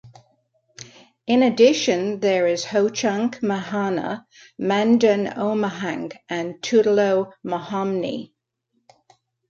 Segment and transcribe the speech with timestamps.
[1.27, 4.23] In addition, there is Ho-Chunk Mahanah,
[4.57, 8.31] Mandan Omahank, and Tutelo Mahomny.